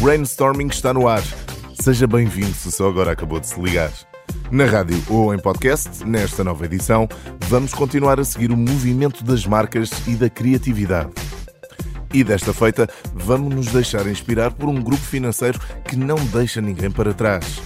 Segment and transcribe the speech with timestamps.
[0.00, 1.22] Brainstorming está no ar.
[1.78, 3.92] Seja bem-vindo se só agora acabou de se ligar.
[4.50, 7.06] Na rádio ou em podcast, nesta nova edição,
[7.48, 11.10] vamos continuar a seguir o movimento das marcas e da criatividade.
[12.14, 16.90] E desta feita, vamos nos deixar inspirar por um grupo financeiro que não deixa ninguém
[16.90, 17.60] para trás.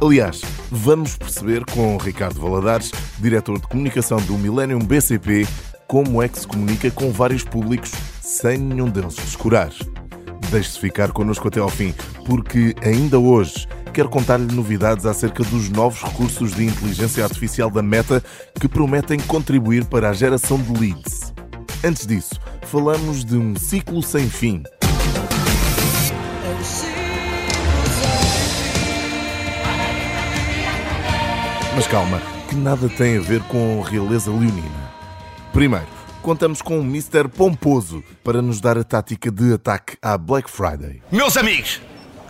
[0.00, 0.40] Aliás,
[0.70, 5.46] vamos perceber com Ricardo Valadares, diretor de comunicação do Millennium BCP,
[5.86, 9.70] como é que se comunica com vários públicos sem nenhum deles descurar.
[10.50, 11.92] Deixe-se ficar connosco até ao fim,
[12.24, 18.22] porque ainda hoje quero contar-lhe novidades acerca dos novos recursos de inteligência artificial da Meta
[18.60, 21.32] que prometem contribuir para a geração de leads.
[21.82, 24.62] Antes disso, falamos de um ciclo sem fim.
[31.74, 34.92] Mas calma, que nada tem a ver com realeza leonina.
[35.52, 35.95] Primeiro,
[36.26, 37.28] contamos com o Mr.
[37.28, 41.00] Pomposo para nos dar a tática de ataque à Black Friday.
[41.12, 41.80] Meus amigos,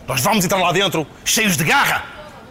[0.07, 2.05] nós vamos entrar lá dentro cheios de garra,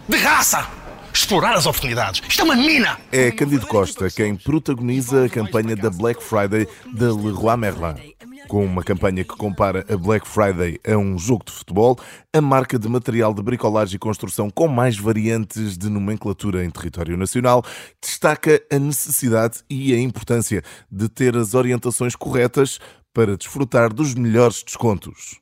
[0.08, 0.66] de raça,
[1.14, 2.20] explorar as oportunidades.
[2.28, 2.98] Isto é uma mina!
[3.12, 8.16] É Cândido Costa quem protagoniza a campanha da Black Friday da Leroy Merlin.
[8.48, 11.98] Com uma campanha que compara a Black Friday a um jogo de futebol,
[12.33, 17.16] a marca de material de bricolagem e construção com mais variantes de nomenclatura em território
[17.16, 17.64] nacional
[18.00, 22.78] destaca a necessidade e a importância de ter as orientações corretas
[23.12, 25.41] para desfrutar dos melhores descontos.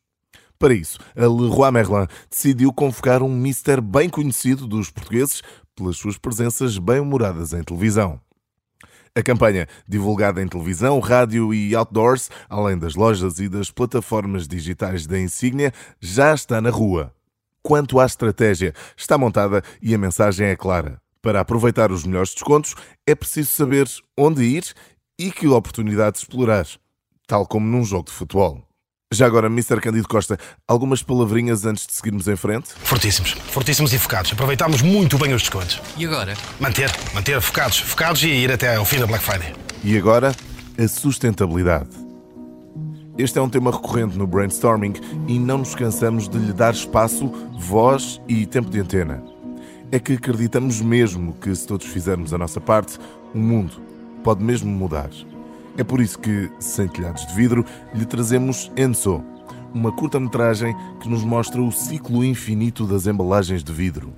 [0.59, 5.43] Para isso, a Leroy Merlin decidiu convocar um mister bem conhecido dos portugueses
[5.77, 8.24] pelas suas presenças bem-humoradas em televisão.
[9.17, 15.07] A campanha, divulgada em televisão, rádio e outdoors, além das lojas e das plataformas digitais
[15.07, 17.15] da insígnia, já está na rua.
[17.63, 21.01] Quanto à estratégia, está montada e a mensagem é clara.
[21.23, 22.75] Para aproveitar os melhores descontos,
[23.07, 23.87] é preciso saber
[24.19, 24.65] onde ir
[25.17, 26.67] e que oportunidades explorar,
[27.25, 28.67] tal como num jogo de futebol.
[29.13, 29.81] Já agora, Mr.
[29.81, 32.71] Candido Costa, algumas palavrinhas antes de seguirmos em frente?
[32.83, 34.33] Fortíssimos, fortíssimos e focados.
[34.33, 35.81] Aproveitámos muito bem os descontos.
[35.97, 36.35] E agora?
[36.59, 39.55] Manter, manter focados, focados e ir até ao fim da Black Friday.
[39.85, 40.35] E agora,
[40.77, 41.91] a sustentabilidade.
[43.17, 44.95] Este é um tema recorrente no brainstorming
[45.29, 49.23] e não nos cansamos de lhe dar espaço, voz e tempo de antena.
[49.93, 52.99] É que acreditamos mesmo que, se todos fizermos a nossa parte,
[53.33, 53.81] o mundo
[54.25, 55.11] pode mesmo mudar.
[55.77, 59.23] É por isso que, sem telhados de vidro, lhe trazemos Enso,
[59.73, 64.13] uma curta-metragem que nos mostra o ciclo infinito das embalagens de vidro.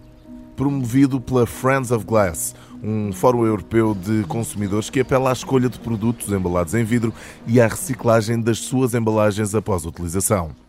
[0.54, 5.78] Promovido pela Friends of Glass, um fórum europeu de consumidores que apela à escolha de
[5.78, 7.12] produtos embalados em vidro
[7.46, 10.65] e à reciclagem das suas embalagens após utilização.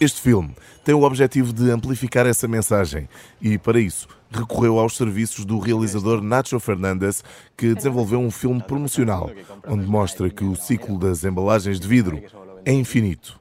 [0.00, 0.54] Este filme
[0.84, 3.08] tem o objetivo de amplificar essa mensagem
[3.40, 7.24] e, para isso, recorreu aos serviços do realizador Nacho Fernandes,
[7.56, 9.28] que desenvolveu um filme promocional,
[9.66, 12.22] onde mostra que o ciclo das embalagens de vidro
[12.64, 13.40] é infinito.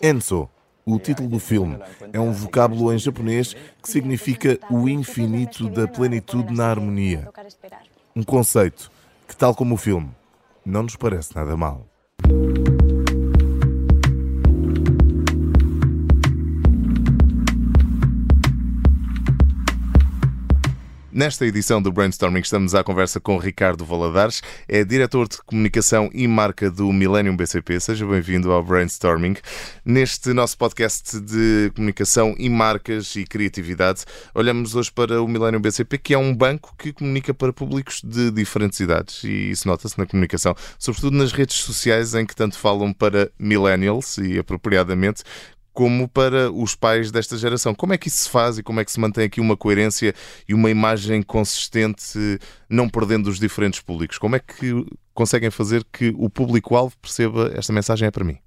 [0.00, 0.48] Enso,
[0.86, 1.76] o título do filme,
[2.12, 7.28] é um vocábulo em japonês que significa o infinito da plenitude na harmonia.
[8.14, 8.90] Um conceito
[9.26, 10.10] que, tal como o filme,
[10.64, 11.91] não nos parece nada mal.
[21.14, 26.26] Nesta edição do Brainstorming estamos à conversa com Ricardo Valadares, é diretor de comunicação e
[26.26, 27.78] marca do Millennium BCP.
[27.80, 29.36] Seja bem-vindo ao Brainstorming.
[29.84, 35.98] Neste nosso podcast de comunicação e marcas e criatividade, olhamos hoje para o Millennium BCP,
[35.98, 40.06] que é um banco que comunica para públicos de diferentes idades e isso nota-se na
[40.06, 45.24] comunicação, sobretudo nas redes sociais em que tanto falam para millennials e apropriadamente
[45.72, 47.74] como para os pais desta geração.
[47.74, 50.14] Como é que isso se faz e como é que se mantém aqui uma coerência
[50.48, 52.38] e uma imagem consistente,
[52.68, 54.18] não perdendo os diferentes públicos?
[54.18, 54.84] Como é que
[55.14, 58.38] conseguem fazer que o público-alvo perceba esta mensagem é para mim?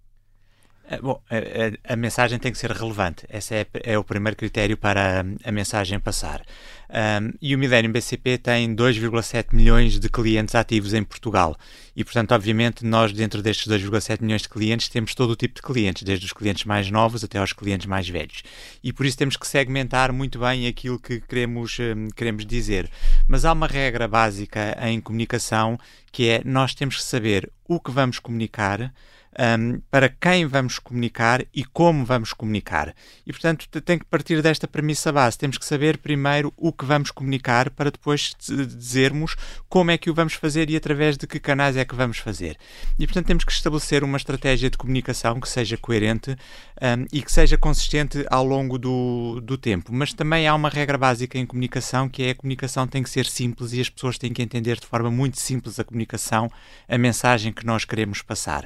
[0.87, 3.25] É, bom, a, a, mensagem tem que ser relevante.
[3.29, 6.41] Esse é, é o primeiro critério para a, a mensagem passar.
[6.87, 11.57] Um, e o Millennium BCP tem 2,7 milhões de clientes ativos em Portugal.
[11.95, 15.61] E, portanto, obviamente, nós, dentro destes 2,7 milhões de clientes, temos todo o tipo de
[15.63, 18.43] clientes, desde os clientes mais novos até aos clientes mais velhos.
[18.83, 22.89] E por isso temos que segmentar muito bem aquilo que queremos, um, queremos dizer.
[23.27, 25.79] Mas há uma regra básica em comunicação
[26.11, 28.93] que é nós temos que saber o que vamos comunicar
[29.39, 32.93] um, para quem vamos comunicar e como vamos comunicar.
[33.25, 35.37] E, portanto, tem que partir desta premissa base.
[35.37, 39.35] Temos que saber primeiro o que vamos comunicar para depois dizermos
[39.67, 42.57] como é que o vamos fazer e através de que canais é que vamos fazer.
[42.97, 47.31] E, portanto, temos que estabelecer uma estratégia de comunicação que seja coerente um, e que
[47.31, 49.91] seja consistente ao longo do, do tempo.
[49.93, 53.25] Mas também há uma regra básica em comunicação que é a comunicação tem que ser
[53.25, 56.49] simples e as pessoas têm que entender de forma muito simples a comunicação,
[56.87, 58.65] a mensagem que nós queremos passar.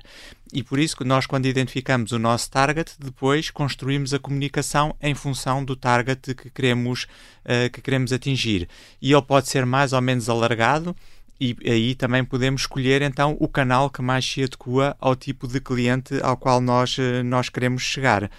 [0.52, 5.14] E por isso que nós, quando identificamos o nosso target, depois construímos a comunicação em
[5.14, 7.04] função do target que queremos,
[7.46, 8.68] uh, que queremos atingir.
[9.02, 10.96] E ele pode ser mais ou menos alargado,
[11.40, 15.62] e aí também podemos escolher então o canal que mais se adequa ao tipo de
[15.62, 18.30] cliente ao qual nós, uh, nós queremos chegar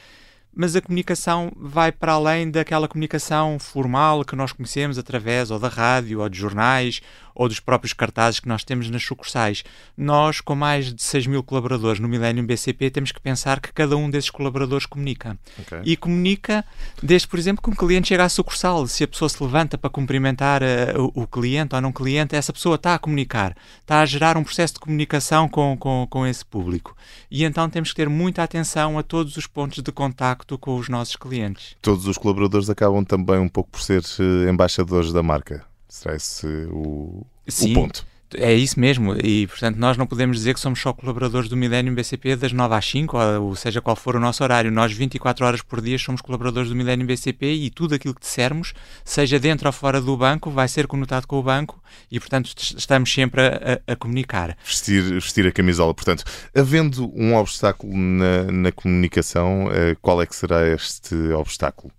[0.53, 5.69] mas a comunicação vai para além daquela comunicação formal que nós conhecemos através ou da
[5.69, 7.01] rádio, ou de jornais,
[7.35, 9.65] ou dos próprios cartazes que nós temos nas sucursais.
[9.97, 13.97] Nós, com mais de 6 mil colaboradores no Millennium BCP, temos que pensar que cada
[13.97, 15.39] um desses colaboradores comunica.
[15.59, 15.81] Okay.
[15.85, 16.65] E comunica
[17.03, 18.87] desde, por exemplo, que um cliente chega à sucursal.
[18.87, 22.53] Se a pessoa se levanta para cumprimentar uh, o, o, cliente ou não cliente, essa
[22.53, 26.45] pessoa está a comunicar, está a gerar um processo de comunicação com, com, com esse
[26.45, 26.97] público.
[27.31, 30.89] E então temos que ter muita atenção a todos os pontos de contacto com os
[30.89, 31.77] nossos clientes.
[31.81, 35.70] Todos os colaboradores acabam também um pouco por ser uh, embaixadores da marca.
[35.91, 38.07] Será esse o, Sim, o ponto?
[38.37, 41.95] É isso mesmo, e portanto nós não podemos dizer que somos só colaboradores do Millennium
[41.95, 44.71] BCP das 9 às 5, ou seja qual for o nosso horário.
[44.71, 48.73] Nós 24 horas por dia somos colaboradores do Millennium BCP e tudo aquilo que dissermos,
[49.05, 53.13] seja dentro ou fora do banco, vai ser conotado com o banco e portanto estamos
[53.13, 54.57] sempre a, a, a comunicar.
[54.65, 56.23] Vestir, vestir a camisola, portanto,
[56.55, 61.93] havendo um obstáculo na, na comunicação, eh, qual é que será este obstáculo?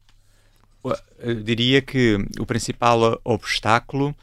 [1.44, 4.16] Diria que o principal obstáculo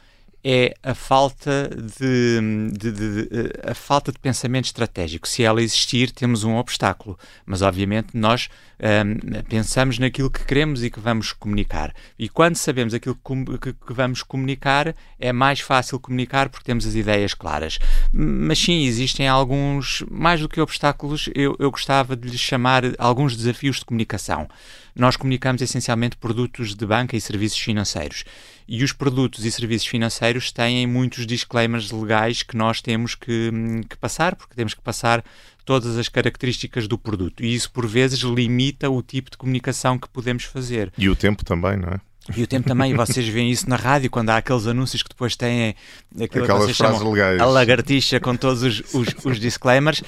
[0.42, 1.68] é a falta
[1.98, 2.40] de,
[2.72, 5.26] de, de, de, a falta de pensamento estratégico.
[5.26, 8.48] Se ela existir, temos um obstáculo, mas obviamente nós
[8.78, 11.92] um, pensamos naquilo que queremos e que vamos comunicar.
[12.18, 16.86] E quando sabemos aquilo que, que, que, vamos comunicar, é mais fácil comunicar porque temos
[16.86, 17.78] as ideias claras.
[18.12, 23.36] Mas sim, existem alguns, mais do que obstáculos, eu, eu gostava de lhes chamar alguns
[23.36, 24.48] desafios de comunicação.
[24.94, 28.24] Nós comunicamos essencialmente produtos de banca e serviços financeiros.
[28.68, 33.50] E os produtos e serviços financeiros têm muitos disclaimers legais que nós temos que,
[33.88, 35.24] que passar, porque temos que passar
[35.64, 37.42] todas as características do produto.
[37.42, 40.92] E isso, por vezes, limita o tipo de comunicação que podemos fazer.
[40.98, 42.00] E o tempo também, não é?
[42.36, 45.34] E o tempo também, vocês veem isso na rádio, quando há aqueles anúncios que depois
[45.34, 45.74] têm
[46.20, 47.40] aquilo Aquelas que frases legais.
[47.40, 50.02] a lagartixa com todos os, os, os disclaimers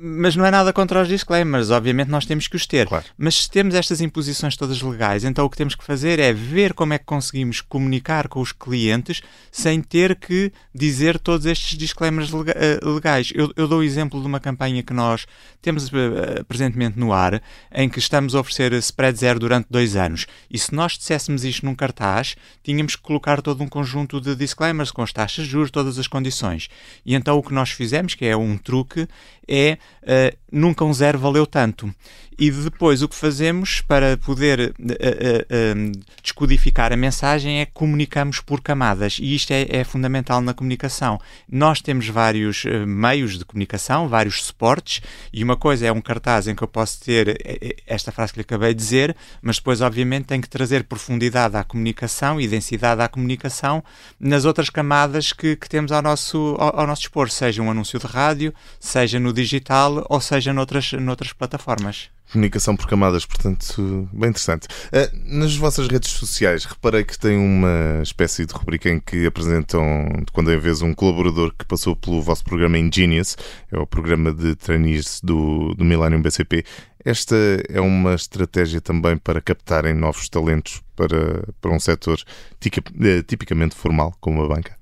[0.00, 2.86] mas não é nada contra os disclaimers, obviamente nós temos que os ter.
[2.86, 3.04] Claro.
[3.16, 6.72] Mas se temos estas imposições todas legais, então o que temos que fazer é ver
[6.72, 12.30] como é que conseguimos comunicar com os clientes sem ter que dizer todos estes disclaimers
[12.32, 13.32] eh, legais.
[13.34, 15.26] Eu, eu dou o exemplo de uma campanha que nós
[15.60, 17.42] temos uh, presentemente no ar,
[17.72, 20.26] em que estamos a oferecer spread zero durante dois anos.
[20.50, 24.90] E se nós disséssemos isto num cartaz, tínhamos que colocar todo um conjunto de disclaimers
[24.90, 26.68] com as taxas de juros, todas as condições.
[27.04, 29.08] E então o que nós fizemos, que é um truque,
[29.48, 31.92] é uh, nunca um zero valeu tanto.
[32.38, 38.38] E depois o que fazemos para poder uh, uh, descodificar a mensagem é que comunicamos
[38.38, 39.18] por camadas.
[39.20, 41.20] E isto é, é fundamental na comunicação.
[41.50, 45.02] Nós temos vários meios de comunicação, vários suportes,
[45.32, 48.42] e uma coisa é um cartaz em que eu posso ter esta frase que lhe
[48.42, 53.08] acabei de dizer, mas depois, obviamente, tem que trazer profundidade à comunicação e densidade à
[53.08, 53.82] comunicação
[54.20, 57.98] nas outras camadas que, que temos ao nosso, ao, ao nosso dispor, seja um anúncio
[57.98, 62.10] de rádio, seja no digital ou seja noutras, noutras plataformas.
[62.32, 64.66] Comunicação por camadas, portanto, bem interessante.
[64.88, 70.06] Uh, nas vossas redes sociais, reparei que tem uma espécie de rubrica em que apresentam,
[70.24, 73.36] de quando em vez, um colaborador que passou pelo vosso programa Ingenious,
[73.72, 76.64] é o programa de trainees do, do Millennium BCP.
[77.02, 77.36] Esta
[77.68, 82.20] é uma estratégia também para captarem novos talentos para, para um setor
[82.60, 84.77] eh, tipicamente formal, como a banca?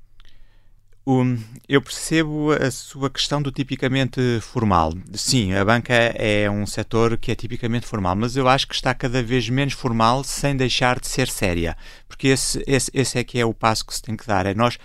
[1.68, 4.92] Eu percebo a sua questão do tipicamente formal.
[5.14, 8.92] Sim, a banca é um setor que é tipicamente formal, mas eu acho que está
[8.92, 11.76] cada vez menos formal sem deixar de ser séria.
[12.08, 14.46] Porque esse, esse, esse é que é o passo que se tem que dar.
[14.46, 14.78] É nós,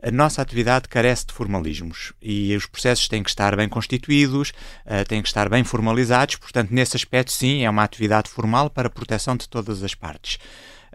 [0.00, 4.52] a nossa atividade carece de formalismos e os processos têm que estar bem constituídos,
[4.86, 6.36] uh, têm que estar bem formalizados.
[6.36, 10.38] Portanto, nesse aspecto, sim, é uma atividade formal para a proteção de todas as partes.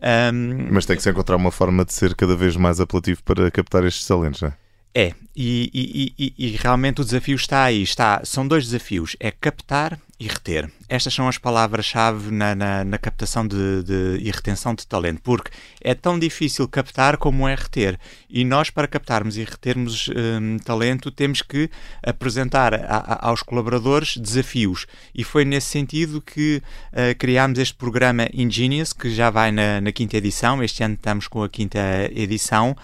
[0.01, 3.51] Um, Mas tem que se encontrar uma forma de ser cada vez mais apelativo para
[3.51, 4.53] captar estes talentos, não é?
[4.93, 7.81] É, e, e, e, e, realmente o desafio está aí.
[7.81, 10.69] Está, são dois desafios: é captar e reter.
[10.91, 15.49] Estas são as palavras-chave na, na, na, captação de, de, e retenção de talento, porque
[15.79, 17.97] é tão difícil captar como é reter.
[18.29, 21.69] E nós, para captarmos e retermos um, talento, temos que
[22.03, 24.85] apresentar a, a, aos colaboradores desafios.
[25.15, 29.93] E foi nesse sentido que uh, criámos este programa Ingenious, que já vai na, na,
[29.93, 30.61] quinta edição.
[30.61, 31.79] Este ano estamos com a quinta
[32.13, 32.75] edição.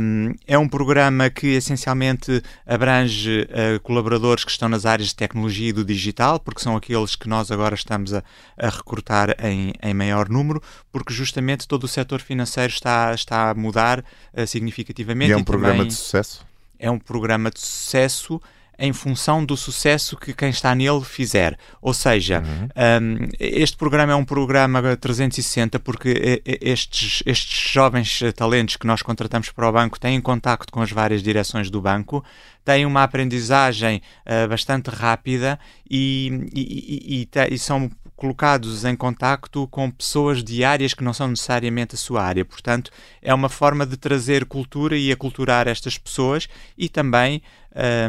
[0.00, 5.68] Um, é um programa que essencialmente abrange uh, colaboradores que estão nas áreas de tecnologia
[5.68, 8.22] e do digital, porque são aqueles que nós agora estamos a,
[8.56, 13.54] a recrutar em, em, maior número, porque justamente todo o setor financeiro está, está a
[13.54, 14.00] mudar
[14.34, 15.30] uh, significativamente.
[15.30, 16.46] E é um e programa de sucesso?
[16.78, 18.40] É um programa de sucesso
[18.78, 21.58] em função do sucesso que quem está nele fizer.
[21.80, 22.68] Ou seja, uhum.
[23.02, 29.50] um, este programa é um programa 360 porque estes, estes jovens talentos que nós contratamos
[29.50, 32.24] para o banco têm contacto com as várias direções do banco,
[32.64, 39.90] têm uma aprendizagem uh, bastante rápida e, e, e, e, são colocados em contacto com
[39.90, 42.44] pessoas de áreas que não são necessariamente a sua área.
[42.44, 47.42] Portanto, é uma forma de trazer cultura e aculturar estas pessoas e também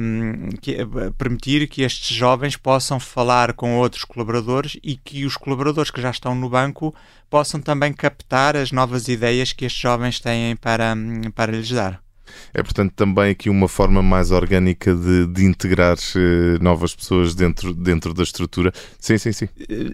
[0.02, 0.78] um, que,
[1.18, 6.10] permitir que estes jovens possam falar com outros colaboradores e que os colaboradores que já
[6.10, 6.96] estão no banco
[7.30, 10.96] possam também captar as novas ideias que estes jovens têm para,
[11.36, 12.07] para lhes dar.
[12.54, 17.74] É, portanto, também aqui uma forma mais orgânica de, de integrar uh, novas pessoas dentro,
[17.74, 18.72] dentro da estrutura.
[19.00, 19.50] Sim, sim, sim.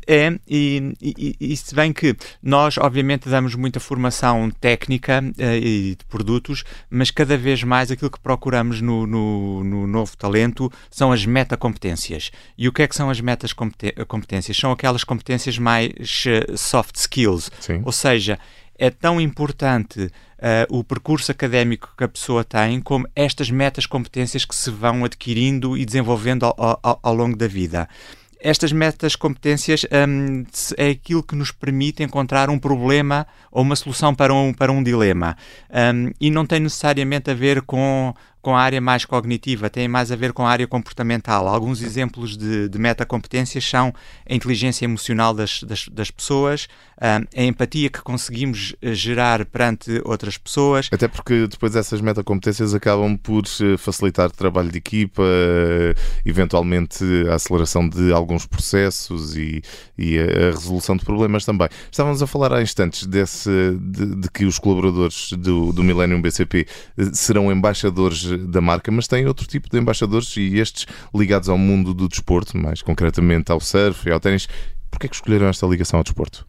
[0.07, 5.95] É, e, e, e se bem que nós, obviamente, damos muita formação técnica uh, e
[5.95, 11.11] de produtos, mas cada vez mais aquilo que procuramos no, no, no novo talento são
[11.11, 12.31] as metacompetências.
[12.57, 14.57] E o que é que são as metacompetências?
[14.57, 15.91] São aquelas competências mais
[16.25, 17.51] uh, soft skills.
[17.59, 17.81] Sim.
[17.85, 18.39] Ou seja,
[18.83, 20.11] é tão importante uh,
[20.77, 25.77] o percurso académico que a pessoa tem, como estas metas competências que se vão adquirindo
[25.77, 27.87] e desenvolvendo ao, ao, ao longo da vida
[28.43, 30.43] estas metas competências um,
[30.75, 34.83] é aquilo que nos permite encontrar um problema ou uma solução para um, para um
[34.83, 35.37] dilema.
[35.69, 38.13] Um, e não tem necessariamente a ver com
[38.43, 41.47] com a área mais cognitiva, têm mais a ver com a área comportamental.
[41.47, 43.93] Alguns exemplos de, de metacompetências são
[44.29, 46.67] a inteligência emocional das, das, das pessoas,
[46.99, 50.89] a empatia que conseguimos eh, gerar perante outras pessoas.
[50.91, 55.95] Até porque depois essas metacompetências acabam por eh, facilitar trabalho de equipa, eh,
[56.25, 59.61] eventualmente a aceleração de alguns processos e,
[59.97, 61.69] e a resolução de problemas também.
[61.89, 66.67] Estávamos a falar há instantes desse, de, de que os colaboradores do, do Millennium BCP
[67.13, 71.93] serão embaixadores da marca, mas tem outro tipo de embaixadores e estes ligados ao mundo
[71.93, 74.47] do desporto, mais concretamente ao surf e ao ténis.
[74.89, 76.45] Porquê é que escolheram esta ligação ao desporto?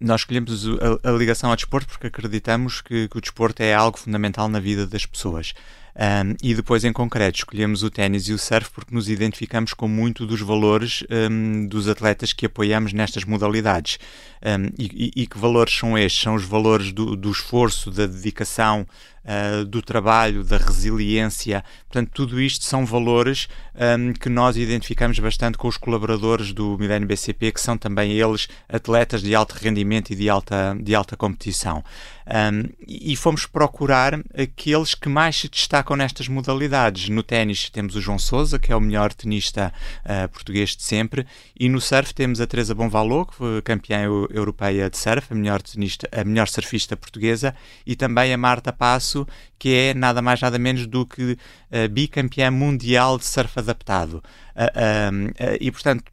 [0.00, 0.66] Nós escolhemos
[1.02, 4.86] a, ligação ao desporto porque acreditamos que, que, o desporto é algo fundamental na vida
[4.86, 5.54] das pessoas.
[5.96, 9.86] Um, e depois, em concreto, escolhemos o ténis e o surf porque nos identificamos com
[9.86, 13.98] muito dos valores um, dos atletas que apoiamos nestas modalidades.
[14.44, 16.20] Um, e, e, que valores são estes?
[16.20, 18.86] São os valores do, do esforço, da dedicação,
[19.24, 21.64] uh, do trabalho, da resiliência.
[21.88, 27.08] Portanto, tudo isto são valores um, que nós identificamos bastante com os colaboradores do Milênio
[27.08, 31.82] BCP, que são também eles atletas de alto rendimento e de alta, de alta competição.
[32.26, 37.10] Um, e fomos procurar aqueles que mais se destacam nestas modalidades.
[37.10, 39.72] No ténis temos o João Sousa, que é o melhor tenista
[40.04, 41.26] uh, português de sempre,
[41.58, 45.60] e no surf temos a Teresa Bonvalot, que foi campeã europeia de surf, a melhor,
[45.60, 47.54] tenista, a melhor surfista portuguesa,
[47.86, 49.26] e também a Marta Passo,
[49.58, 54.22] que é nada mais nada menos do que uh, bicampeã mundial de surf adaptado.
[54.56, 56.04] Uh, e portanto,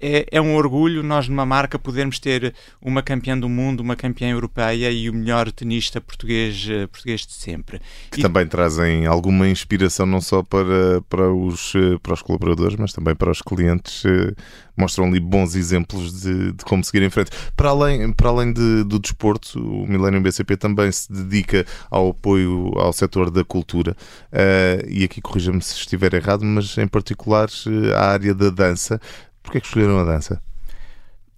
[0.00, 4.30] é, é, um orgulho nós numa marca podermos ter uma campeã do mundo, uma campeã
[4.30, 7.80] europeia e o melhor tenista português, eh, português de sempre.
[8.10, 8.22] Que e...
[8.22, 13.14] também trazem alguma inspiração não só para, para, os, eh, para os colaboradores, mas também
[13.14, 14.04] para os clientes.
[14.04, 14.34] Eh,
[14.76, 17.30] mostram ali bons exemplos de, de como seguir em frente.
[17.56, 22.72] Para além, para além de, do desporto, o Millennium BCP também se dedica ao apoio
[22.76, 23.96] ao setor da cultura.
[24.32, 27.48] Uh, e aqui corrija-me se estiver errado, mas em particular
[27.96, 29.00] a área da dança.
[29.46, 30.42] Porquê que escolheram a dança?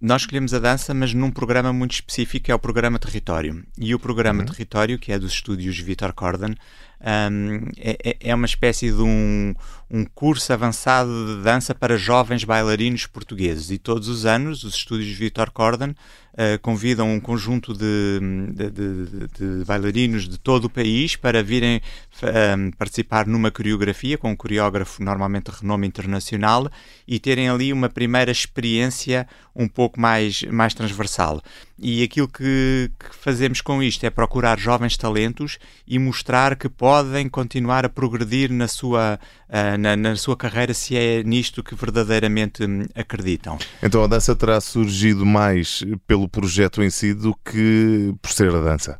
[0.01, 3.63] Nós escolhemos a dança, mas num programa muito específico, que é o programa Território.
[3.77, 4.45] E o programa uhum.
[4.45, 6.55] Território, que é dos estúdios Vitor Corden,
[7.01, 9.53] um, é, é, é uma espécie de um,
[9.91, 13.69] um curso avançado de dança para jovens bailarinos portugueses.
[13.69, 15.93] E todos os anos, os estúdios Vitor Corden
[16.33, 18.19] uh, convidam um conjunto de,
[18.53, 19.27] de, de,
[19.59, 21.81] de, bailarinos de todo o país para virem
[22.23, 26.69] um, participar numa coreografia com um coreógrafo normalmente de renome internacional
[27.07, 31.41] e terem ali uma primeira experiência um pouco mais, mais transversal.
[31.77, 35.57] E aquilo que, que fazemos com isto é procurar jovens talentos
[35.87, 39.19] e mostrar que podem continuar a progredir na sua,
[39.49, 43.57] uh, na, na, sua carreira se é nisto que verdadeiramente hum, acreditam.
[43.81, 48.61] Então a dança terá surgido mais pelo projeto em si do que por ser a
[48.61, 48.99] dança?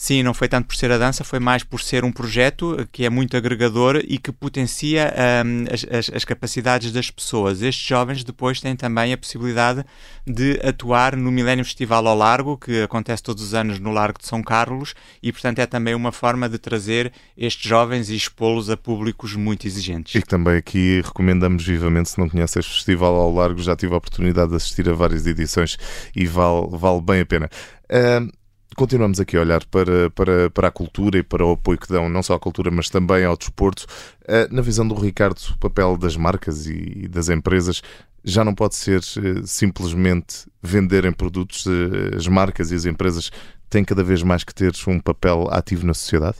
[0.00, 3.04] Sim, não foi tanto por ser a dança, foi mais por ser um projeto que
[3.04, 5.12] é muito agregador e que potencia
[5.44, 7.62] um, as, as, as, capacidades das pessoas.
[7.62, 9.84] Estes jovens depois têm também a possibilidade
[10.24, 14.28] de atuar no Millennium Festival ao Largo, que acontece todos os anos no Largo de
[14.28, 18.76] São Carlos, e portanto é também uma forma de trazer estes jovens e expô-los a
[18.76, 20.14] públicos muito exigentes.
[20.14, 23.94] E que também aqui recomendamos vivamente, se não conhece este festival ao Largo, já tive
[23.94, 25.76] a oportunidade de assistir a várias edições
[26.14, 27.50] e vale, vale bem a pena.
[27.90, 28.37] Uh,
[28.78, 32.08] continuamos aqui a olhar para, para, para a cultura e para o apoio que dão
[32.08, 33.84] não só à cultura, mas também ao desporto.
[34.22, 37.82] Uh, na visão do Ricardo, o papel das marcas e das empresas
[38.22, 41.66] já não pode ser uh, simplesmente venderem produtos.
[41.66, 43.32] Uh, as marcas e as empresas
[43.68, 46.36] têm cada vez mais que ter um papel ativo na sociedade?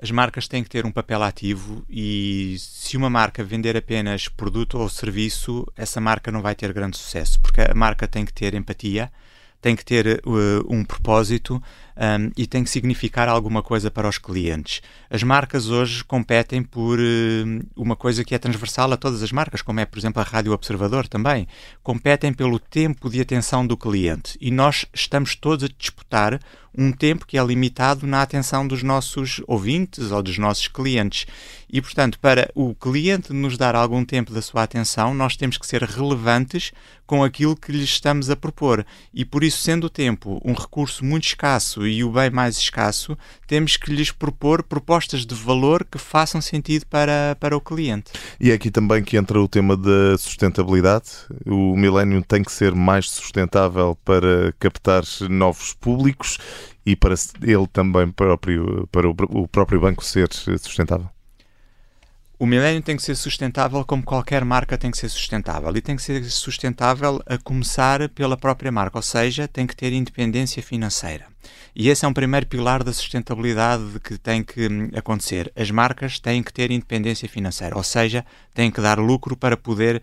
[0.00, 4.78] As marcas têm que ter um papel ativo e se uma marca vender apenas produto
[4.78, 8.54] ou serviço, essa marca não vai ter grande sucesso, porque a marca tem que ter
[8.54, 9.12] empatia,
[9.64, 11.58] tem que ter uh, um propósito
[11.96, 14.80] um, e tem que significar alguma coisa para os clientes.
[15.08, 19.62] As marcas hoje competem por uh, uma coisa que é transversal a todas as marcas,
[19.62, 21.46] como é, por exemplo, a Rádio Observador também.
[21.82, 26.40] Competem pelo tempo de atenção do cliente e nós estamos todos a disputar
[26.76, 31.26] um tempo que é limitado na atenção dos nossos ouvintes ou dos nossos clientes.
[31.70, 35.66] E, portanto, para o cliente nos dar algum tempo da sua atenção, nós temos que
[35.66, 36.72] ser relevantes
[37.06, 38.84] com aquilo que lhe estamos a propor.
[39.12, 43.16] E por isso, sendo o tempo um recurso muito escasso e o bem mais escasso,
[43.46, 48.12] temos que lhes propor propostas de valor que façam sentido para, para o cliente.
[48.40, 51.10] E é aqui também que entra o tema da sustentabilidade.
[51.46, 56.38] O Millennium tem que ser mais sustentável para captar novos públicos
[56.86, 61.13] e para ele também próprio, para o próprio banco ser sustentável.
[62.44, 65.74] O milénio tem que ser sustentável como qualquer marca tem que ser sustentável.
[65.74, 69.94] E tem que ser sustentável a começar pela própria marca, ou seja, tem que ter
[69.94, 71.24] independência financeira.
[71.74, 75.50] E esse é um primeiro pilar da sustentabilidade que tem que hum, acontecer.
[75.56, 80.02] As marcas têm que ter independência financeira, ou seja, têm que dar lucro para poder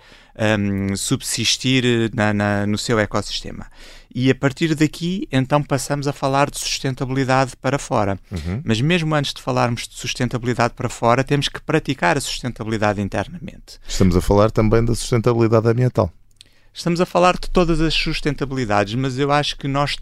[0.60, 3.68] um, subsistir na, na, no seu ecossistema.
[4.14, 8.20] E a partir daqui, então, passamos a falar de sustentabilidade para fora.
[8.30, 8.62] Uhum.
[8.64, 13.80] Mas mesmo antes de falarmos de sustentabilidade para fora, temos que praticar a sustentabilidade internamente.
[13.88, 16.12] Estamos a falar também da sustentabilidade ambiental.
[16.74, 19.98] Estamos a falar de todas as sustentabilidades, mas eu acho que nós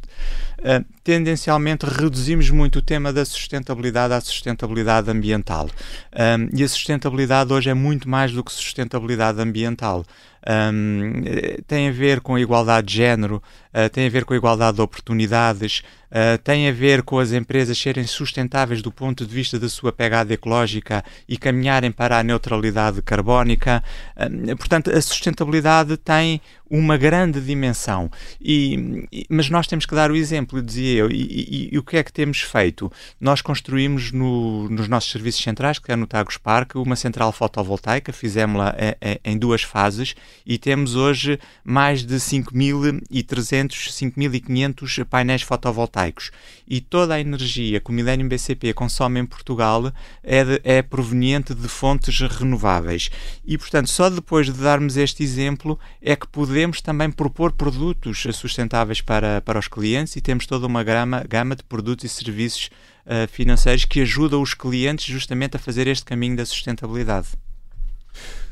[0.59, 5.69] uh, tendencialmente reduzimos muito o tema da sustentabilidade à sustentabilidade ambiental.
[6.13, 10.05] Um, e a sustentabilidade hoje é muito mais do que sustentabilidade ambiental.
[10.47, 11.21] Um,
[11.67, 13.43] tem a ver com a igualdade de género,
[13.73, 17.33] uh, tem a ver com a igualdade de oportunidades, uh, tem a ver com as
[17.33, 22.23] empresas serem sustentáveis do ponto de vista da sua pegada ecológica e caminharem para a
[22.23, 23.83] neutralidade carbónica.
[24.15, 28.11] Uh, portanto, a sustentabilidade tem uma grande dimensão.
[28.39, 31.11] E, e, mas nós temos que dar o exemplo, dizia eu.
[31.11, 32.91] E, e, o que é que temos feito?
[33.19, 38.13] Nós construímos no, nos nossos serviços centrais, que é no Tagus Park, uma central fotovoltaica,
[38.13, 43.09] fizemos-la em, em duas fases e temos hoje mais de 5.300,
[43.89, 46.31] 5.500 painéis fotovoltaicos.
[46.67, 49.91] E toda a energia que o Millennium BCP consome em Portugal
[50.23, 53.09] é, de, é proveniente de fontes renováveis.
[53.45, 59.01] E, portanto, só depois de darmos este exemplo é que podemos também propor produtos sustentáveis
[59.01, 62.69] para, para os clientes e temos toda uma gama, gama de produtos e serviços
[63.05, 67.29] uh, financeiros que ajudam os clientes justamente a fazer este caminho da sustentabilidade.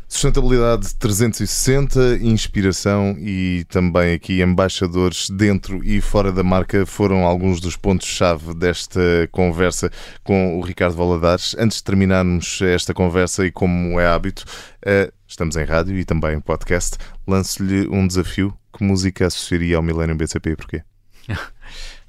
[0.09, 7.75] Sustentabilidade 360, inspiração e também aqui embaixadores dentro e fora da marca foram alguns dos
[7.75, 9.91] pontos-chave desta conversa
[10.23, 11.57] com o Ricardo Valadares.
[11.59, 14.45] Antes de terminarmos esta conversa e como é hábito,
[14.81, 18.57] eh, estamos em rádio e também em podcast, lanço-lhe um desafio.
[18.75, 20.83] Que música associaria ao Millennium BCP e porquê?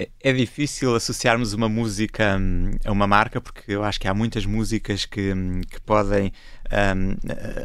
[0.00, 4.14] É, é difícil associarmos uma música hum, a uma marca, porque eu acho que há
[4.14, 6.32] muitas músicas que, hum, que podem
[6.70, 7.16] um,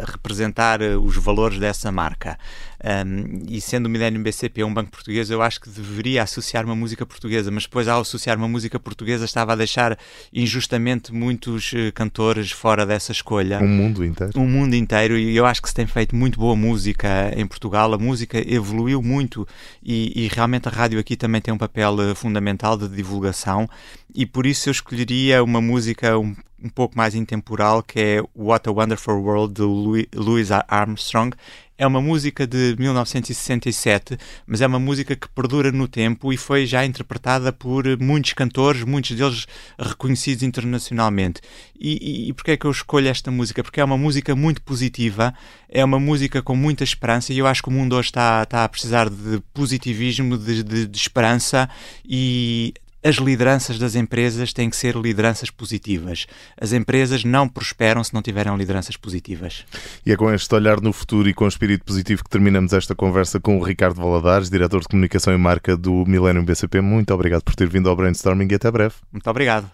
[0.06, 2.38] representar os valores dessa marca.
[2.86, 6.76] Um, e sendo o Millennium BCP um banco português, eu acho que deveria associar uma
[6.76, 9.98] música portuguesa, mas depois, ao associar uma música portuguesa, estava a deixar
[10.32, 13.60] injustamente muitos eh, cantores fora dessa escolha.
[13.60, 14.40] Um mundo inteiro.
[14.40, 17.92] Um mundo inteiro, e eu acho que se tem feito muito boa música em Portugal.
[17.92, 19.48] A música evoluiu muito
[19.84, 23.68] e, e realmente a rádio aqui também tem um papel eh, fundamental de divulgação,
[24.14, 28.68] e por isso eu escolheria uma música um um pouco mais intemporal, que é What
[28.68, 31.36] a Wonderful World de Louis Armstrong.
[31.78, 36.66] É uma música de 1967, mas é uma música que perdura no tempo e foi
[36.66, 39.46] já interpretada por muitos cantores, muitos deles
[39.78, 41.42] reconhecidos internacionalmente.
[41.78, 43.62] E, e, e porquê é que eu escolho esta música?
[43.62, 45.34] Porque é uma música muito positiva,
[45.68, 48.64] é uma música com muita esperança e eu acho que o mundo hoje está, está
[48.64, 51.70] a precisar de positivismo, de, de, de esperança
[52.06, 52.74] e
[53.06, 56.26] as lideranças das empresas têm que ser lideranças positivas.
[56.60, 59.64] As empresas não prosperam se não tiverem lideranças positivas.
[60.04, 62.96] E é com este olhar no futuro e com o espírito positivo que terminamos esta
[62.96, 66.82] conversa com o Ricardo Valadares, diretor de comunicação e marca do Millennium BCP.
[66.82, 68.96] Muito obrigado por ter vindo ao Brainstorming e até breve.
[69.12, 69.70] Muito obrigado.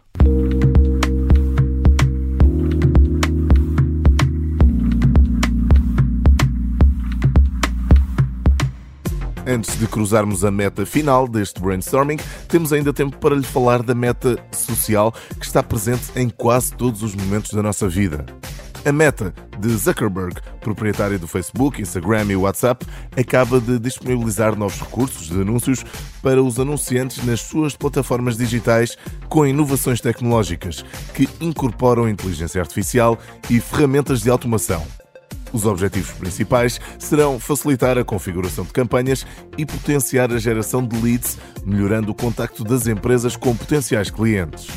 [9.46, 13.96] Antes de cruzarmos a meta final deste brainstorming, temos ainda tempo para lhe falar da
[13.96, 18.26] meta social que está presente em quase todos os momentos da nossa vida.
[18.84, 22.84] A Meta de Zuckerberg, proprietária do Facebook, Instagram e WhatsApp,
[23.16, 25.84] acaba de disponibilizar novos recursos de anúncios
[26.22, 28.98] para os anunciantes nas suas plataformas digitais
[29.30, 33.20] com inovações tecnológicas que incorporam inteligência artificial
[33.52, 35.01] e ferramentas de automação.
[35.54, 39.26] Os objetivos principais serão facilitar a configuração de campanhas
[39.58, 44.68] e potenciar a geração de leads, melhorando o contacto das empresas com potenciais clientes.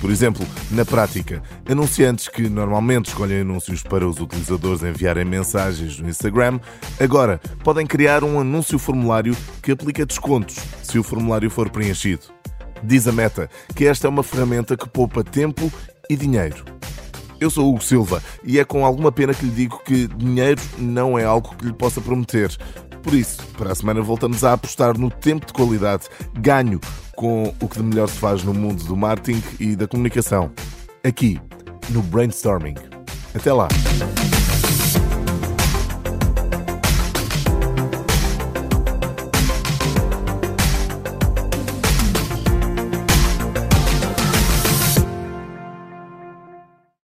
[0.00, 6.08] Por exemplo, na prática, anunciantes que normalmente escolhem anúncios para os utilizadores enviarem mensagens no
[6.08, 6.60] Instagram,
[7.00, 12.24] agora podem criar um anúncio formulário que aplica descontos se o formulário for preenchido.
[12.82, 15.72] Diz a Meta que esta é uma ferramenta que poupa tempo
[16.10, 16.73] e dinheiro.
[17.40, 21.18] Eu sou Hugo Silva e é com alguma pena que lhe digo que dinheiro não
[21.18, 22.56] é algo que lhe possa prometer.
[23.02, 26.06] Por isso, para a semana voltamos a apostar no tempo de qualidade,
[26.38, 26.80] ganho
[27.16, 30.50] com o que de melhor se faz no mundo do marketing e da comunicação.
[31.02, 31.38] Aqui,
[31.90, 32.74] no Brainstorming.
[33.34, 33.68] Até lá!